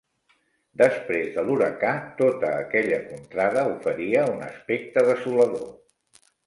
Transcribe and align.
Després 0.81 1.27
de 1.35 1.43
l'huracà, 1.49 1.91
tota 2.23 2.51
aquella 2.63 2.99
contrada 3.13 3.69
oferia 3.77 4.27
un 4.35 4.45
aspecte 4.51 5.09
desolador. 5.13 5.75